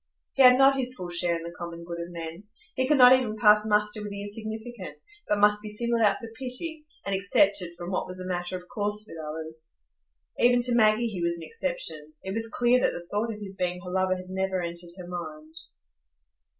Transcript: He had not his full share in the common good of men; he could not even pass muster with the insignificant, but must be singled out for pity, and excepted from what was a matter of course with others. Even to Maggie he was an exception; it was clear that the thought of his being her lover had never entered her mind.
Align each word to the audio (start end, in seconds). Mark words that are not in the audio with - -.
He 0.33 0.41
had 0.41 0.57
not 0.57 0.77
his 0.79 0.95
full 0.95 1.09
share 1.11 1.35
in 1.35 1.43
the 1.43 1.53
common 1.55 1.83
good 1.83 1.99
of 2.01 2.09
men; 2.09 2.45
he 2.73 2.87
could 2.87 2.97
not 2.97 3.13
even 3.13 3.37
pass 3.37 3.67
muster 3.67 4.01
with 4.01 4.09
the 4.09 4.23
insignificant, 4.23 4.97
but 5.27 5.37
must 5.37 5.61
be 5.61 5.69
singled 5.69 6.01
out 6.01 6.17
for 6.17 6.27
pity, 6.39 6.85
and 7.05 7.13
excepted 7.13 7.75
from 7.77 7.91
what 7.91 8.07
was 8.07 8.19
a 8.19 8.25
matter 8.25 8.57
of 8.57 8.67
course 8.67 9.05
with 9.07 9.17
others. 9.23 9.73
Even 10.39 10.63
to 10.63 10.73
Maggie 10.73 11.05
he 11.05 11.21
was 11.21 11.37
an 11.37 11.43
exception; 11.43 12.13
it 12.23 12.33
was 12.33 12.47
clear 12.51 12.79
that 12.79 12.89
the 12.93 13.05
thought 13.11 13.31
of 13.31 13.41
his 13.41 13.55
being 13.55 13.79
her 13.81 13.91
lover 13.91 14.15
had 14.15 14.31
never 14.31 14.59
entered 14.63 14.89
her 14.97 15.05
mind. 15.07 15.55